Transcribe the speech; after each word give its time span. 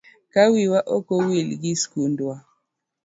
Ka 0.33 0.43
wiwa 0.51 0.79
ok 0.95 1.07
owil 1.17 1.49
gi 1.61 1.73
skundwa. 1.81 2.35